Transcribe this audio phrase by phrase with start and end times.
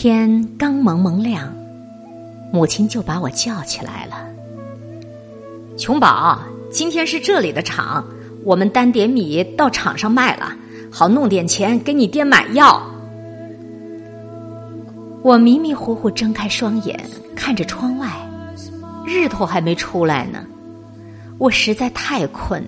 [0.00, 1.52] 天刚蒙蒙亮，
[2.52, 4.24] 母亲就把我叫起来了。
[5.76, 6.40] 琼宝，
[6.70, 8.06] 今天是这里的场，
[8.44, 10.54] 我们单点米到场上卖了，
[10.88, 12.80] 好弄点钱给你爹买药。
[15.22, 16.96] 我迷迷糊糊睁开双眼，
[17.34, 18.08] 看着窗外，
[19.04, 20.46] 日头还没出来呢。
[21.38, 22.64] 我实在太困，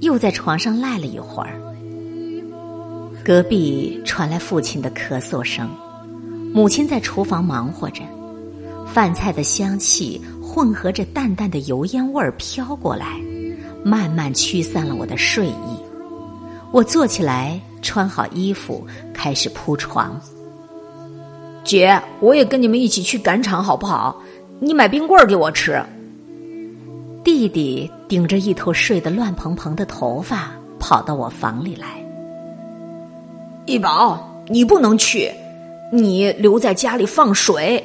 [0.00, 1.58] 又在床上赖了一会儿。
[3.24, 5.70] 隔壁传来父亲的咳嗽声。
[6.56, 8.02] 母亲在厨房忙活着，
[8.86, 13.20] 饭菜的香气混合着淡淡的油烟味儿飘过来，
[13.84, 15.76] 慢慢驱散了我的睡意。
[16.72, 20.18] 我坐起来，穿好衣服，开始铺床。
[21.62, 24.18] 姐，我也跟你们一起去赶场，好不好？
[24.58, 25.78] 你买冰棍儿给我吃。
[27.22, 32.02] 弟弟顶着一头睡得乱蓬蓬的头发，跑到我房里来。
[33.66, 35.30] 一宝，你不能去。
[35.92, 37.82] 你留在家里放水。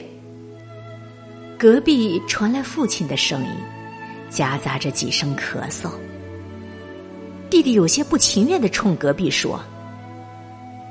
[1.58, 3.50] 隔壁传来父亲的声音，
[4.30, 5.90] 夹杂着几声咳嗽。
[7.50, 9.60] 弟弟有些不情愿的冲隔壁说：“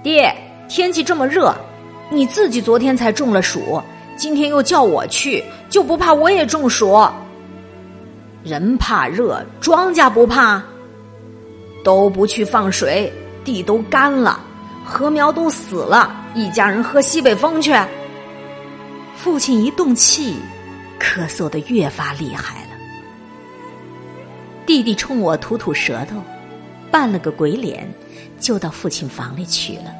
[0.04, 0.32] 爹，
[0.68, 1.52] 天气这么热，
[2.10, 3.82] 你自己昨天才中了暑，
[4.16, 7.08] 今天又叫我去，就不怕我也中暑？
[8.44, 10.62] 人怕热，庄稼不怕。
[11.82, 14.38] 都不去放水，地都干了。”
[14.84, 17.74] 禾苗都死了，一家人喝西北风去。
[19.16, 20.36] 父亲一动气，
[20.98, 22.70] 咳嗽的越发厉害了。
[24.64, 26.22] 弟弟冲我吐吐舌头，
[26.90, 27.86] 扮了个鬼脸，
[28.38, 29.94] 就到父亲房里去了。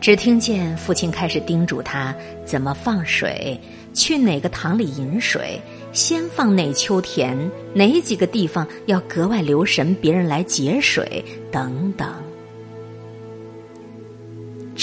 [0.00, 3.58] 只听见父亲开始叮嘱他怎么放水，
[3.94, 5.60] 去哪个塘里饮水，
[5.92, 7.38] 先放哪秋田，
[7.72, 12.12] 哪几个地方要格外留神，别人来截水等等。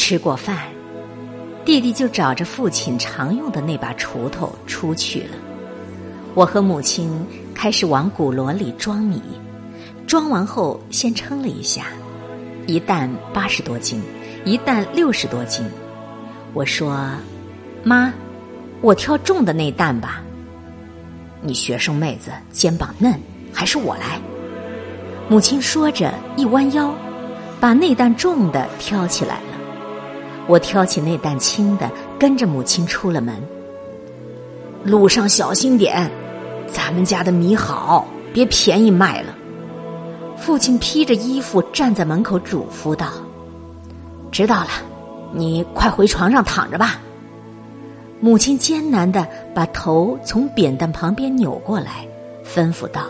[0.10, 0.58] 吃过饭，
[1.64, 5.36] 弟弟就找着父亲常用的那把锄头出去了。
[6.34, 9.22] 我和母亲开始往鼓箩里装米，
[10.08, 11.84] 装完后先称了一下，
[12.66, 14.02] 一担八十多斤，
[14.46, 15.64] 一担六十多斤。
[16.56, 17.08] 我说
[17.86, 18.12] ：“妈，
[18.82, 20.24] 我挑重的那担吧。”
[21.40, 23.14] 你学生妹子肩膀嫩，
[23.54, 24.20] 还是我来。
[25.30, 26.92] 母亲说着，一弯腰，
[27.60, 29.40] 把那担重的挑起来。
[30.50, 31.88] 我挑起那担轻的，
[32.20, 33.36] 跟着母亲出了门。
[34.84, 36.10] 路上小心点，
[36.66, 39.36] 咱们家的米好，别便宜卖了。
[40.36, 43.08] 父亲披着衣服站在门口嘱咐道
[44.32, 44.70] ：“知道了，
[45.34, 47.00] 你快回床上躺着吧。”
[48.20, 52.08] 母亲艰难的把头从扁担旁边扭过来，
[52.44, 53.04] 吩咐道：“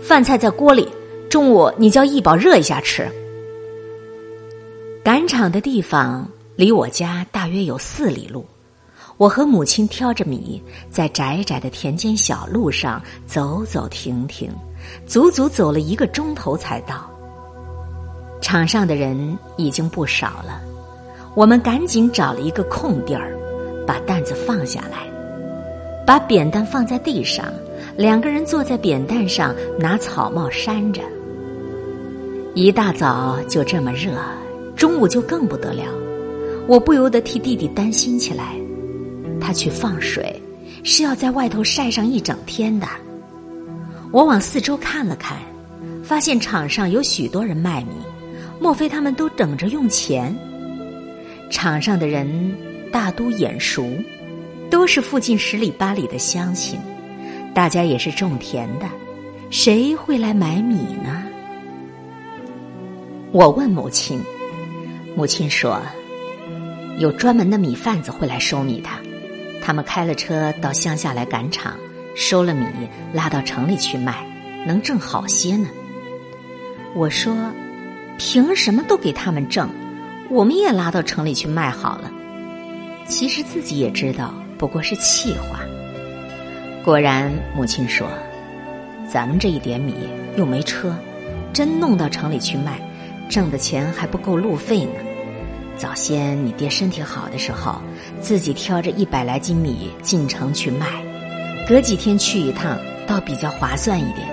[0.00, 0.88] 饭菜在锅里，
[1.28, 3.10] 中午你叫一宝热一下吃。”
[5.02, 6.28] 赶场的地方。
[6.56, 8.42] 离我家大约有四里路，
[9.18, 14.50] 我和母亲挑着米，在窄窄的田间小路上走走停停，
[15.06, 17.10] 足足走了一个钟头才到。
[18.40, 20.62] 场上的人已经不少了，
[21.34, 23.36] 我们赶紧找了一个空地儿，
[23.86, 25.06] 把担子放下来，
[26.06, 27.44] 把扁担放在地上，
[27.98, 31.02] 两个人坐在扁担上拿草帽扇着。
[32.54, 34.10] 一大早就这么热，
[34.74, 35.84] 中午就更不得了。
[36.68, 38.56] 我不由得替弟弟担心起来，
[39.40, 40.42] 他去放水
[40.82, 42.88] 是要在外头晒上一整天的。
[44.10, 45.38] 我往四周看了看，
[46.02, 47.92] 发现场上有许多人卖米，
[48.60, 50.36] 莫非他们都等着用钱？
[51.50, 52.52] 场上的人
[52.90, 53.88] 大都眼熟，
[54.68, 56.80] 都是附近十里八里的乡亲，
[57.54, 58.86] 大家也是种田的，
[59.50, 60.74] 谁会来买米
[61.04, 61.22] 呢？
[63.30, 64.20] 我问母亲，
[65.14, 65.80] 母亲说。
[66.98, 68.88] 有专门的米贩子会来收米的，
[69.62, 71.74] 他们开了车到乡下来赶场，
[72.14, 72.64] 收了米
[73.12, 74.26] 拉到城里去卖，
[74.66, 75.68] 能挣好些呢。
[76.94, 77.52] 我说
[78.16, 79.68] ：“凭什么都给他们挣？
[80.30, 82.10] 我们也拉到城里去卖好了。”
[83.06, 85.60] 其实自己也知道，不过是气话。
[86.82, 88.08] 果然，母亲说
[89.12, 89.94] ：“咱们这一点米
[90.36, 90.96] 又没车，
[91.52, 92.80] 真弄到城里去卖，
[93.28, 94.92] 挣的钱还不够路费呢。”
[95.76, 97.80] 早先你爹身体好的时候，
[98.20, 100.86] 自己挑着一百来斤米进城去卖，
[101.68, 104.26] 隔几天去一趟，倒比较划算一点。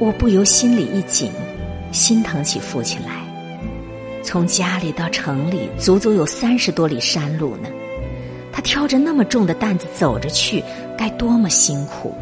[0.00, 1.30] 我不由心里一紧，
[1.92, 3.22] 心疼起父亲来。
[4.24, 7.68] 从家里到城里，足足有三十多里山路呢，
[8.52, 10.62] 他挑着那么重的担子走着去，
[10.98, 12.14] 该多么辛苦！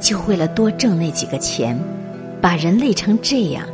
[0.00, 1.78] 就为了多挣那几个钱，
[2.40, 3.66] 把人累成这样，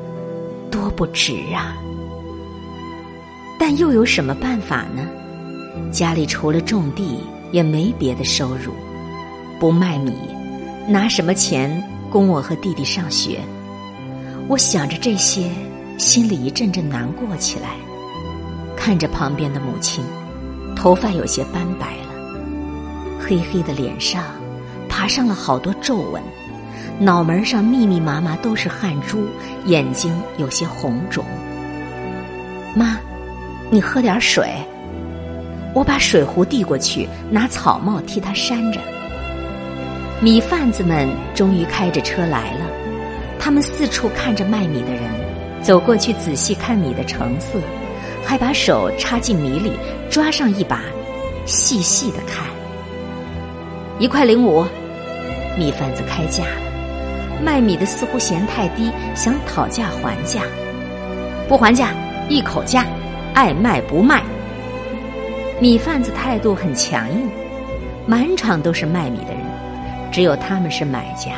[0.71, 1.77] 多不值啊！
[3.61, 5.07] 但又有什么办法呢？
[5.93, 7.19] 家里除了种地，
[7.53, 8.73] 也没别的收入，
[9.61, 10.15] 不卖米，
[10.89, 11.71] 拿什么钱
[12.11, 13.39] 供我和弟弟上学？
[14.49, 15.51] 我想着这些，
[15.99, 17.69] 心里一阵阵难过起来。
[18.75, 20.03] 看着旁边的母亲，
[20.75, 24.25] 头发有些斑白了，黑黑的脸上
[24.89, 26.23] 爬上了好多皱纹，
[26.99, 29.19] 脑门上密密麻麻都是汗珠，
[29.67, 31.23] 眼睛有些红肿。
[32.75, 32.99] 妈，
[33.71, 34.53] 你喝点水。
[35.73, 38.81] 我把水壶递过去，拿草帽替他扇着。
[40.21, 42.67] 米贩子们终于开着车来了，
[43.39, 45.03] 他们四处看着卖米的人，
[45.63, 47.61] 走过去仔细看米的成色，
[48.25, 49.73] 还把手插进米里
[50.11, 50.83] 抓上一把，
[51.47, 52.45] 细细的看。
[54.01, 54.65] 一块零五，
[55.57, 57.43] 米贩子开价了。
[57.43, 60.43] 卖米的似乎嫌太低，想讨价还价，
[61.49, 61.91] 不还价，
[62.29, 62.85] 一口价，
[63.35, 64.23] 爱卖不卖。
[65.61, 67.29] 米贩子态度很强硬，
[68.07, 69.43] 满场都是卖米的人，
[70.11, 71.37] 只有他们是买家，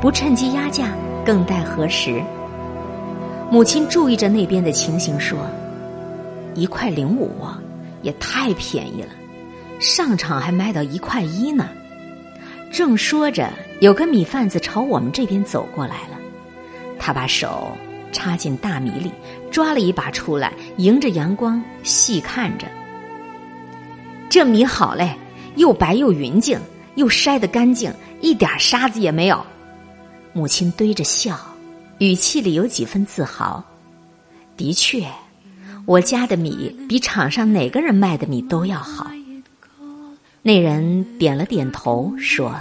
[0.00, 0.92] 不趁机压价
[1.24, 2.22] 更待何时？
[3.50, 5.38] 母亲注意着那边的情形，说
[6.54, 7.30] ：“一块零五，
[8.02, 9.08] 也太便宜了，
[9.80, 11.68] 上场还卖到一块一呢。”
[12.72, 13.48] 正说着，
[13.80, 16.16] 有个米贩子朝我们这边走过来了，
[17.00, 17.72] 他把手
[18.12, 19.10] 插进大米里，
[19.50, 22.66] 抓了一把出来，迎着阳光细看着。
[24.30, 25.14] 这米好嘞，
[25.56, 26.58] 又白又匀净，
[26.94, 29.44] 又筛得干净，一点沙子也没有。
[30.32, 31.38] 母亲堆着笑，
[31.98, 33.62] 语气里有几分自豪。
[34.56, 35.04] 的确，
[35.84, 39.10] 我家的米比场上哪个人卖的米都要好。
[40.42, 42.54] 那人点了点头，说：“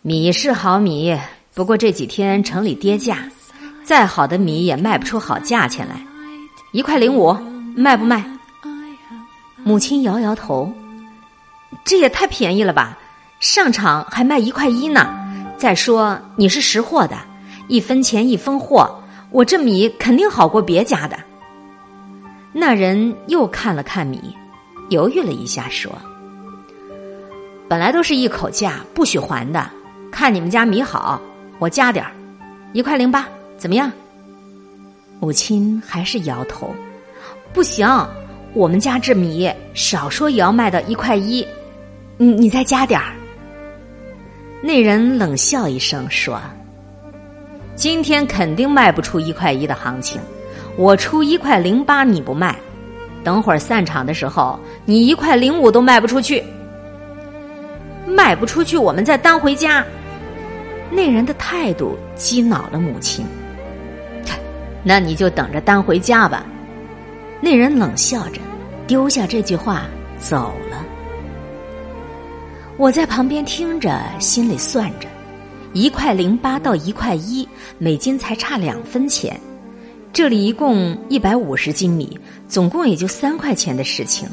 [0.00, 1.14] 米是好米，
[1.52, 3.28] 不过这几天城里跌价，
[3.84, 6.00] 再好的米也卖不出好价钱来。
[6.72, 7.32] 一块零五，
[7.74, 8.24] 卖不卖？”
[9.64, 10.72] 母亲摇摇头，
[11.84, 12.96] 这也太便宜了吧！
[13.40, 15.14] 上场还卖一块一呢。
[15.56, 17.16] 再说你是识货的，
[17.66, 18.88] 一分钱一分货，
[19.30, 21.18] 我这米肯定好过别家的。
[22.52, 24.34] 那人又看了看米，
[24.88, 25.92] 犹豫了一下，说
[27.68, 29.68] ：“本来都是一口价，不许还的。
[30.10, 31.20] 看你们家米好，
[31.58, 32.12] 我加点儿，
[32.72, 33.26] 一块零八，
[33.58, 33.90] 怎么样？”
[35.20, 36.74] 母亲还是摇头，
[37.52, 37.86] 不行。
[38.54, 41.46] 我们家这米少说也要卖到一块一，
[42.16, 43.12] 你你再加点儿。
[44.62, 46.40] 那人冷笑一声说
[47.76, 50.20] ：“今天肯定卖不出一块一的行情，
[50.76, 52.58] 我出一块零八你不卖，
[53.22, 56.42] 等会儿散场的时候你一块零五都卖不出去，
[58.06, 59.84] 卖不出去我们再担回家。”
[60.90, 63.26] 那人的态度激恼了母亲，
[64.88, 66.46] 那你就等着担回家吧。
[67.42, 68.40] 那人冷笑着，
[68.86, 69.84] 丢下这句话
[70.18, 70.82] 走了。
[72.78, 75.06] 我在旁边听着，心里算着：
[75.74, 77.46] 一块零八到一块一，
[77.76, 79.38] 每斤才差两分钱。
[80.10, 82.18] 这里一共一百五十斤米，
[82.48, 84.26] 总共也就三块钱的事情。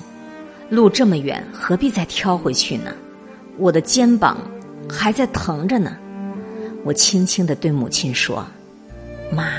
[0.69, 2.93] 路这么远，何必再挑回去呢？
[3.57, 4.37] 我的肩膀
[4.89, 5.97] 还在疼着呢。
[6.85, 8.47] 我轻轻的对母亲说
[9.35, 9.55] ：“妈，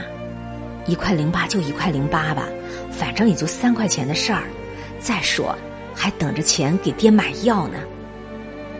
[0.87, 2.44] 一块零八就一块零八吧。”
[2.91, 4.44] 反正也就三块钱的事儿，
[4.99, 5.55] 再说
[5.95, 7.78] 还等着钱给爹买药呢，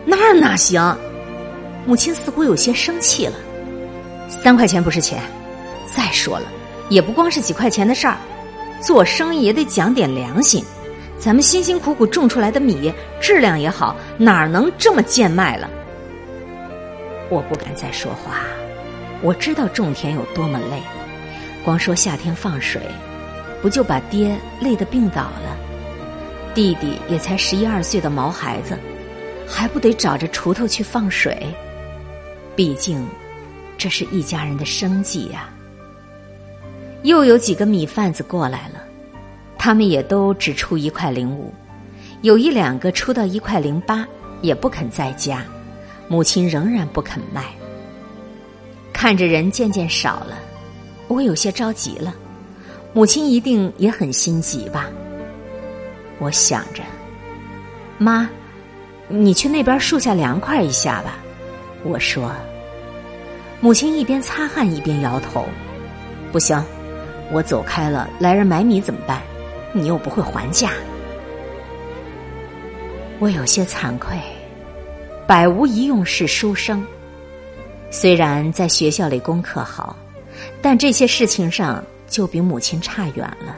[0.05, 0.97] 那哪行？
[1.85, 3.33] 母亲似乎有些生气了。
[4.27, 5.21] 三块钱不是钱，
[5.95, 6.47] 再说了，
[6.89, 8.17] 也不光是几块钱的事儿，
[8.81, 10.65] 做生意也得讲点良心。
[11.19, 15.69] 咱们辛辛苦苦种出来的米，质量也好，哪能这么贱卖了？
[17.29, 18.41] 我不敢再说话，
[19.21, 20.81] 我知道种田有多么累，
[21.67, 22.81] 光说夏天放水。
[23.61, 25.57] 不就把爹累得病倒了？
[26.55, 28.77] 弟弟也才十一二岁的毛孩子，
[29.45, 31.35] 还不得找着锄头去放水？
[32.55, 33.05] 毕竟，
[33.77, 35.49] 这是一家人的生计呀。
[37.01, 38.81] 又有几个米贩子过来了，
[39.57, 41.51] 他们也都只出一块零五，
[42.21, 44.07] 有一两个出到一块零八，
[44.41, 45.43] 也不肯再加。
[46.07, 47.43] 母亲仍然不肯卖。
[48.93, 50.37] 看着人渐渐少了，
[51.07, 52.13] 我有些着急了。
[52.93, 54.89] 母亲一定也很心急吧？
[56.19, 56.81] 我想着，
[57.99, 58.27] 妈，
[59.07, 61.19] 你去那边树下凉快一下吧。
[61.83, 62.31] 我说，
[63.61, 65.45] 母亲一边擦汗一边摇头，
[66.31, 66.63] 不行，
[67.31, 69.21] 我走开了，来人买米怎么办？
[69.73, 70.71] 你又不会还价。
[73.19, 74.17] 我有些惭愧，
[75.27, 76.83] 百无一用是书生，
[77.91, 79.95] 虽然在学校里功课好，
[80.61, 81.83] 但这些事情上。
[82.09, 83.57] 就比母亲差远了。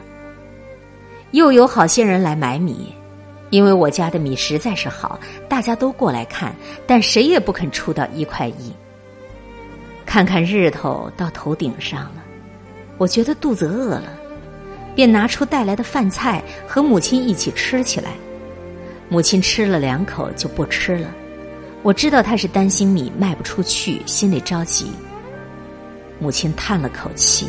[1.30, 2.92] 又有好些人来买米，
[3.50, 6.52] 因为我家的米实在是好，大家都过来看，
[6.84, 8.74] 但谁也不肯出到一块一。
[10.04, 12.24] 看看日头到头顶上了，
[12.98, 14.12] 我觉得肚子饿了，
[14.96, 18.10] 便拿出带来的饭菜和母亲一起吃起来。
[19.08, 21.08] 母亲吃了两口就不吃了，
[21.84, 24.90] 我知道她是担心米卖不出去，心里着急。
[26.20, 27.48] 母亲叹了口气，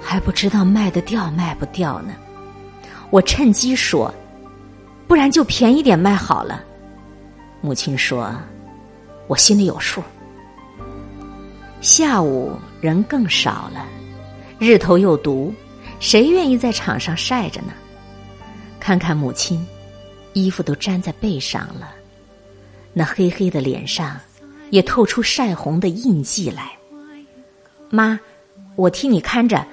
[0.00, 2.14] 还不知道卖得掉卖不掉呢。
[3.10, 4.12] 我趁机说
[5.06, 6.64] ：“不然就便宜点卖好了。”
[7.60, 8.34] 母亲说
[9.28, 10.02] ：“我心里有数。”
[11.80, 13.86] 下午人更少了，
[14.58, 15.54] 日头又毒，
[16.00, 17.72] 谁愿意在场上晒着呢？
[18.80, 19.64] 看看母亲，
[20.32, 21.90] 衣服都粘在背上了，
[22.94, 24.18] 那黑黑的脸上
[24.70, 26.77] 也透出晒红的印记来。
[27.90, 28.18] 妈，
[28.76, 29.66] 我替你看着，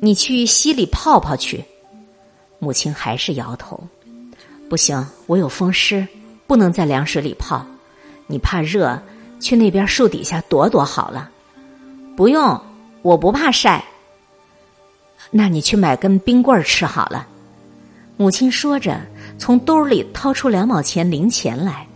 [0.00, 1.64] 你去溪里泡泡去。
[2.58, 3.80] 母亲还是摇头，
[4.68, 6.06] 不行，我有风湿，
[6.46, 7.64] 不能在凉水里泡。
[8.26, 9.00] 你怕热，
[9.38, 11.30] 去那边树底下躲躲好了。
[12.16, 12.60] 不用，
[13.02, 13.84] 我不怕晒。
[15.30, 17.26] 那你去买根冰棍儿吃好了。
[18.16, 19.00] 母亲说着，
[19.38, 21.86] 从兜里掏出两毛钱零钱来。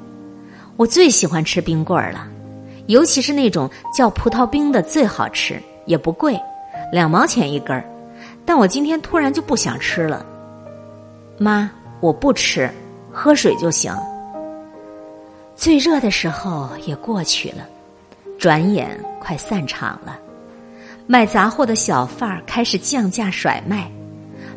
[0.76, 2.28] 我最喜欢吃冰棍儿了，
[2.86, 6.38] 尤其是那种叫葡萄冰的最好吃，也不贵，
[6.92, 7.84] 两毛钱一根儿。
[8.44, 10.24] 但我今天突然就不想吃了。
[11.38, 11.70] 妈，
[12.00, 12.70] 我不吃，
[13.12, 13.94] 喝水就行。
[15.54, 17.66] 最热的时候也过去了。
[18.38, 20.18] 转眼快散场了，
[21.06, 23.88] 卖杂货的小贩儿开始降价甩卖，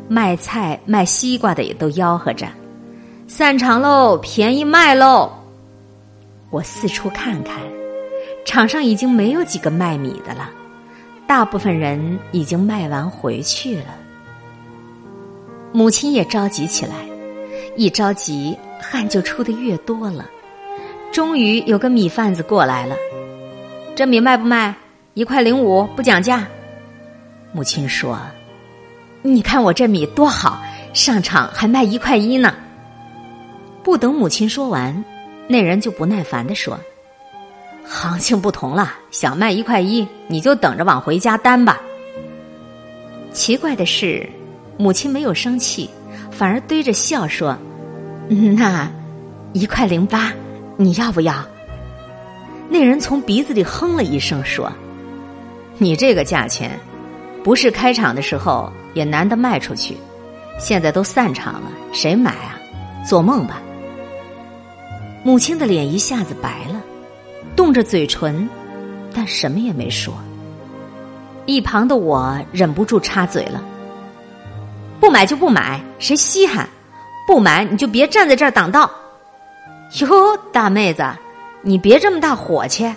[0.08, 2.48] 卖菜卖西瓜的也都吆喝着
[3.28, 5.30] ：“散场喽，便宜卖喽！”
[6.50, 7.60] 我四处看看，
[8.46, 10.48] 场上已经没有几个卖米的了，
[11.26, 13.94] 大部分人已经卖完回去了。
[15.72, 16.94] 母亲也着急起来，
[17.76, 20.24] 一着急汗就出的越多了。
[21.12, 22.96] 终于有个米贩子过来了。
[23.94, 24.74] 这米卖不卖？
[25.14, 26.46] 一块零五，不讲价。
[27.52, 28.18] 母亲说
[29.22, 30.62] ：“你看我这米多好，
[30.92, 32.54] 上场还卖一块一呢。”
[33.82, 35.04] 不等母亲说完，
[35.48, 36.78] 那人就不耐烦的说
[37.88, 41.80] ：“行情不同了，想卖一块一，你就等着往回家担吧。”
[43.32, 44.28] 奇怪的是，
[44.76, 45.88] 母亲没有生气，
[46.30, 47.56] 反而堆着笑说
[48.28, 48.90] ：“那
[49.52, 50.32] 一块零八，
[50.76, 51.34] 你要不要？”
[52.68, 54.72] 那人从鼻子里哼了一声，说
[55.78, 56.78] ：“你这个价钱，
[57.44, 59.96] 不是开场的时候也难得卖出去，
[60.58, 62.58] 现在都散场了，谁买啊？
[63.08, 63.62] 做梦吧！”
[65.22, 66.75] 母亲的脸一下子白了，
[67.56, 68.48] 动着嘴唇，
[69.12, 70.14] 但什么也没说。
[71.46, 73.62] 一旁的我忍不住插嘴了
[75.00, 76.68] ：“不买就不买，谁稀罕？
[77.26, 78.90] 不买你就别站在这儿挡道。”
[80.00, 81.04] 哟，大妹子。
[81.62, 82.94] 你别这么大火气，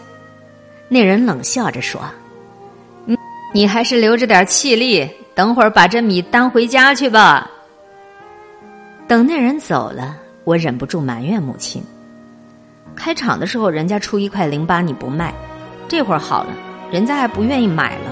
[0.88, 2.02] 那人冷笑着说
[3.06, 3.18] ：“你
[3.52, 7.50] 你还是留着点气力，等会儿把这米担回家去吧。”
[9.08, 11.84] 等那人走了，我忍不住埋怨母亲
[13.00, 15.34] ：“开场的时候人家出一块零八你不卖，
[15.88, 16.50] 这会儿好了，
[16.92, 18.12] 人家还不愿意买了。”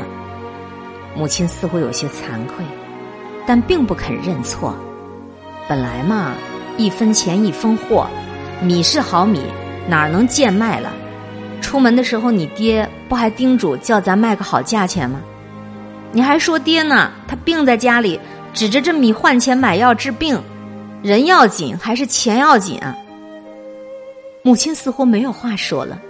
[1.14, 2.64] 母亲似乎有些惭愧，
[3.46, 4.74] 但并不肯认错。
[5.68, 6.32] 本来嘛，
[6.78, 8.08] 一分钱一分货，
[8.62, 9.42] 米是好米。
[9.90, 10.92] 哪能贱卖了？
[11.62, 15.20] 出门的时候，你爹不还叮嘱叫咱卖个好价钱吗？
[16.12, 17.12] 你还说爹呢？
[17.28, 18.20] 他病在家里，
[18.54, 20.42] 指着这米换钱买药治病，
[21.02, 22.96] 人要紧还是钱要紧啊？
[24.48, 26.02] 母亲似乎没有话说了，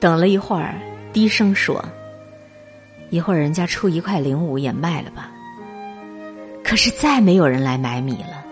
[0.00, 0.74] 等了一会儿，
[1.12, 1.84] 低声说
[3.12, 5.30] ：“一会儿人家出一块零五也卖了吧。”
[6.64, 8.42] 可是再没有人来买米了，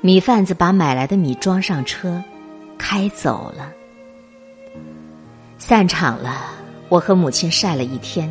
[0.00, 2.20] 米贩子把买来的米装上车，
[2.76, 3.70] 开走了。
[5.56, 6.46] 散场了，
[6.88, 8.28] 我和母亲晒了一天，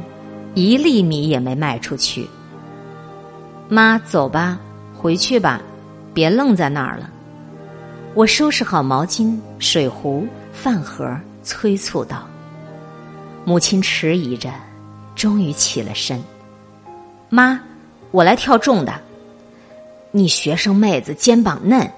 [0.54, 2.28] 一粒米也没卖出去。
[3.70, 4.60] 妈，走吧，
[4.94, 5.62] 回去吧，
[6.14, 7.10] 别愣在那儿了。
[8.16, 12.28] 我收拾好毛巾、水壶、饭盒，催促道。
[13.46, 14.52] 母亲迟疑着，
[15.16, 16.22] 终于起了身。
[17.30, 17.62] 妈，
[18.10, 19.00] 我来挑重的。
[20.12, 21.90] 你学生妹子肩膀嫩。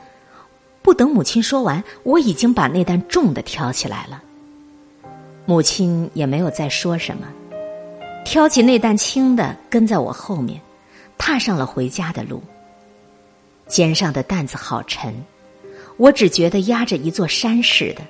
[0.82, 4.22] 不等母亲说完，我已经把那担重的挑起来了。
[5.46, 7.26] 母亲也没有再说什么，
[8.26, 10.60] 挑起那担轻的，跟在我后面，
[11.18, 12.44] 踏上了回家的路。
[13.68, 15.14] 肩上的担子好沉，
[16.02, 18.02] 我只觉得压着一座山似的。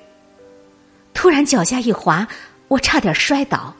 [1.14, 2.26] 突然脚下一滑，
[2.70, 3.76] 我差点摔倒，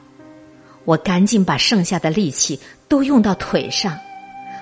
[0.84, 3.98] 我赶紧把剩下的力气都用到腿上，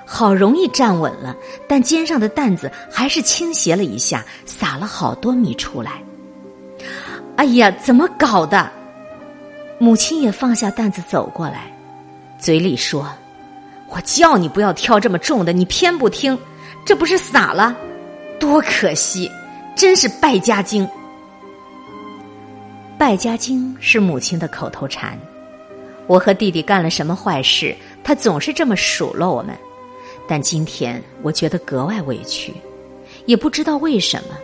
[0.06, 1.34] 好容易站稳了，
[1.66, 6.00] 但肩上的担子还是倾斜了一下，撒了好多米出来。
[7.34, 8.70] 哎呀，怎么搞的？
[9.80, 11.76] 母亲也放下担子走过来，
[12.38, 13.12] 嘴里说
[13.90, 16.38] ：“我叫你不要挑这么重的，你偏不听，
[16.84, 17.76] 这不是洒了，
[18.38, 19.28] 多可惜！
[19.80, 20.86] 真是败家精。”
[22.98, 25.18] 败家精是母亲的口头禅。
[26.06, 29.56] 我和弟弟干了什么坏事，他总是这么数落我们。
[30.28, 32.52] 但今天我觉得格外委屈，
[33.24, 34.36] 也不知道为什么。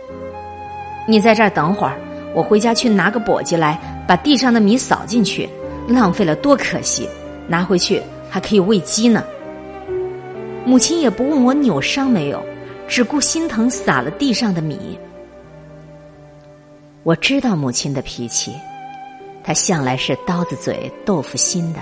[1.07, 1.95] 你在这儿等会儿，
[2.33, 5.47] 我回家去拿个簸箕来，把地上的米扫进去。
[5.87, 7.07] 浪费了多可惜，
[7.47, 9.23] 拿回去还可以喂鸡呢。
[10.65, 12.43] 母亲也不问我扭伤没有，
[12.87, 14.97] 只顾心疼撒了地上的米。
[17.07, 18.53] 我知道母亲的脾气，
[19.41, 21.79] 她向来是刀子嘴豆腐心的。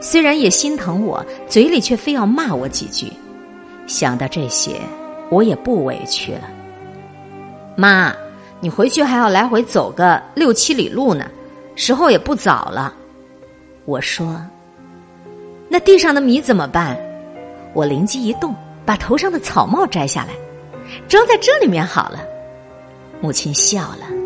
[0.00, 3.12] 虽然也心疼我，嘴里却非要骂我几句。
[3.86, 4.80] 想到这些，
[5.28, 6.48] 我也不委屈了。
[7.76, 8.14] 妈，
[8.60, 11.26] 你回去还要来回走个六七里路呢，
[11.76, 12.94] 时候也不早了。
[13.84, 14.42] 我说
[15.68, 16.98] ：“那地上的米怎么办？”
[17.76, 18.54] 我灵机一动，
[18.86, 20.32] 把头上的草帽摘下来，
[21.06, 22.24] 装在这里面好了。
[23.20, 24.19] 母亲笑了。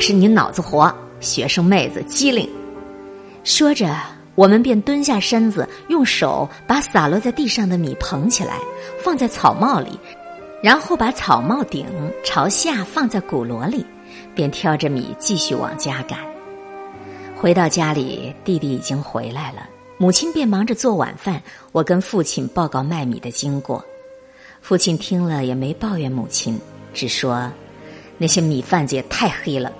[0.00, 2.48] 是你脑子活，学生妹子机灵。
[3.44, 3.94] 说着，
[4.34, 8.54] 我们便蹲下身子，用手把洒落在地上的米捧起来，
[8.98, 9.98] 放在草帽里，
[10.62, 11.86] 然后把草帽顶
[12.24, 13.84] 朝下放在鼓箩里，
[14.34, 16.18] 便挑着米继续往家赶。
[17.36, 21.42] 回到家里，弟弟已经回来了，母亲便忙着做晚饭。
[21.72, 23.84] 我跟父亲报告卖米的经过，
[24.62, 26.58] 父亲听了也没抱怨母亲，
[26.94, 27.50] 只说。
[28.22, 29.72] 那些米贩子也太黑了，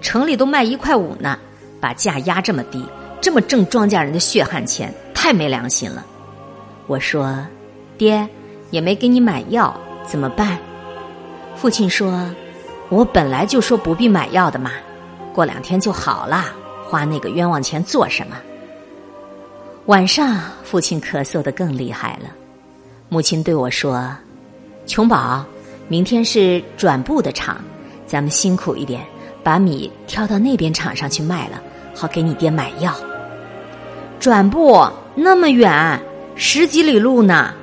[0.00, 1.38] 城里都卖一块五呢，
[1.80, 2.84] 把价压这么低，
[3.20, 6.04] 这么挣庄稼人的血汗钱，太没良心了。
[6.86, 7.44] 我说
[7.98, 8.26] ：“爹，
[8.70, 10.58] 也没给你买药，怎么办？”
[11.56, 12.30] 父亲说
[12.88, 14.70] ：“我本来就说不必买药的嘛，
[15.34, 16.46] 过两天就好了，
[16.86, 18.36] 花那个冤枉钱做什么？”
[19.86, 22.30] 晚上，父亲咳嗽的更厉害了，
[23.08, 24.14] 母亲对我说
[24.86, 25.44] ：“琼宝，
[25.88, 27.58] 明天是转布的场。”
[28.06, 29.04] 咱们辛苦一点，
[29.48, 31.58] 把米挑到那边场上去卖了，
[31.94, 32.94] 好给你爹买药。
[34.20, 35.98] 转步那么远，
[36.34, 37.54] 十几里路呢。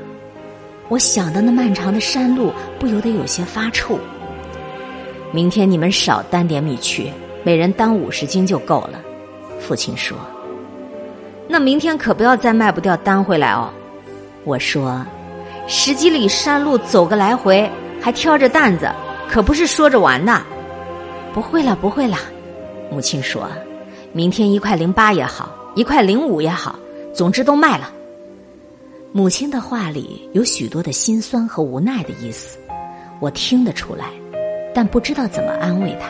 [0.88, 4.00] 我想到那漫长的山路，不由得有些发怵。
[5.32, 7.12] 明天你们少担点米去，
[7.44, 9.00] 每人担五十斤就够了。
[9.60, 10.18] 父亲说
[11.48, 13.70] ：“那明天可不要再卖不掉担回来哦。”
[14.44, 15.06] 我说
[15.70, 17.70] ：“十几里山路走个来回，
[18.02, 18.90] 还挑着担子。”
[19.30, 20.42] 可不是说着玩的，
[21.36, 22.16] 不会了，不会了。
[22.90, 23.50] 母亲说
[24.14, 26.80] ：“明天一块零八也好，一块零五也好，
[27.14, 27.92] 总之都卖了。”
[29.12, 32.58] 母亲的话里有许多的心酸和无奈的意思，
[33.20, 34.06] 我听得出来，
[34.74, 36.08] 但不知道怎么安慰她。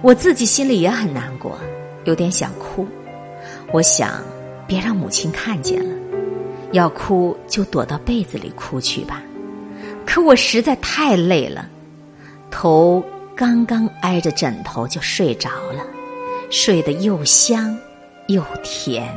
[0.00, 1.58] 我自己心里也很难过，
[2.04, 2.86] 有点想哭。
[3.70, 4.22] 我想，
[4.66, 5.94] 别让母亲看见了，
[6.72, 9.22] 要哭就躲到被子里哭去吧。
[10.06, 11.68] 可我实在太累了。
[12.50, 13.04] 头
[13.36, 15.84] 刚刚挨着枕头就睡着了，
[16.50, 17.78] 睡得又香
[18.28, 19.14] 又甜。